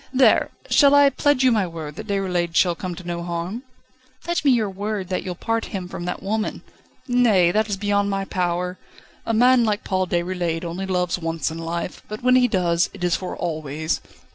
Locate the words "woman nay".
6.23-7.51